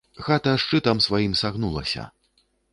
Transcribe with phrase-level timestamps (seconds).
[0.27, 2.11] Хата шчытам сваім сагнулася.